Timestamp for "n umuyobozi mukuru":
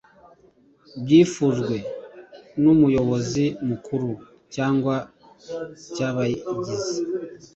2.61-4.09